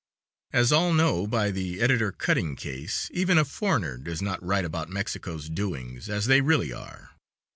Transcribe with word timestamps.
As 0.51 0.71
all 0.71 0.95
know 0.95 1.27
by 1.27 1.51
the 1.51 1.79
Editor 1.79 2.11
Cutting 2.11 2.55
case, 2.55 3.07
even 3.13 3.37
a 3.37 3.45
foreigner 3.45 3.97
does 3.99 4.19
not 4.19 4.43
write 4.43 4.65
about 4.65 4.89
Mexico's 4.89 5.47
doings 5.47 6.09
as 6.09 6.25
they 6.25 6.41
really 6.41 6.73
are. 6.73 7.11